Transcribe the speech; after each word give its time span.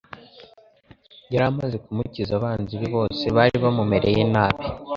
yari 1.31 1.45
amaze 1.51 1.75
kumukiza 1.83 2.31
abanzi 2.39 2.73
be 2.81 2.87
bose 2.95 3.25
bari 3.35 3.55
bamumereye 3.63 4.21
nabi 4.33 4.65